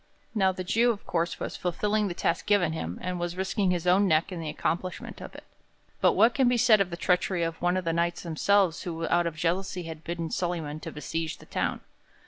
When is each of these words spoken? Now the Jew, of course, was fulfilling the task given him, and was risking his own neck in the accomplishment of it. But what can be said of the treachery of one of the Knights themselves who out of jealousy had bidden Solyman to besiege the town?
Now 0.33 0.51
the 0.51 0.63
Jew, 0.63 0.89
of 0.89 1.05
course, 1.05 1.39
was 1.39 1.55
fulfilling 1.55 2.07
the 2.07 2.15
task 2.15 2.47
given 2.47 2.73
him, 2.73 2.97
and 3.03 3.19
was 3.19 3.37
risking 3.37 3.69
his 3.69 3.85
own 3.85 4.07
neck 4.07 4.31
in 4.31 4.39
the 4.39 4.49
accomplishment 4.49 5.21
of 5.21 5.35
it. 5.35 5.43
But 5.99 6.13
what 6.13 6.33
can 6.33 6.47
be 6.47 6.57
said 6.57 6.81
of 6.81 6.89
the 6.89 6.97
treachery 6.97 7.43
of 7.43 7.61
one 7.61 7.77
of 7.77 7.85
the 7.85 7.93
Knights 7.93 8.23
themselves 8.23 8.81
who 8.81 9.07
out 9.09 9.27
of 9.27 9.35
jealousy 9.35 9.83
had 9.83 10.03
bidden 10.03 10.31
Solyman 10.31 10.79
to 10.79 10.91
besiege 10.91 11.37
the 11.37 11.45
town? 11.45 11.81